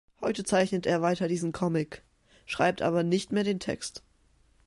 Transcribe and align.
Heute 0.19 0.43
zeichnet 0.43 0.87
er 0.87 1.03
weiter 1.03 1.27
diesen 1.27 1.51
Comic, 1.51 2.01
schreibt 2.47 2.81
aber 2.81 3.03
nicht 3.03 3.31
mehr 3.31 3.43
den 3.43 3.59
Text. 3.59 4.01